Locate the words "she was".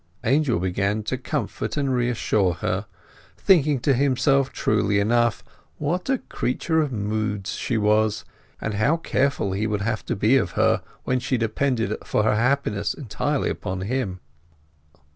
7.51-8.25